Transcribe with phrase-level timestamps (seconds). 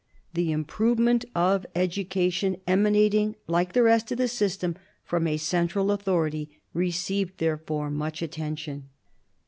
[0.33, 6.49] The improvement of education, emanating, like the rest of the system, from a central authority,
[6.73, 8.89] received therefore much attention.